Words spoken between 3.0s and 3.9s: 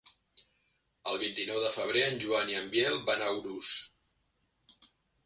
van a Urús.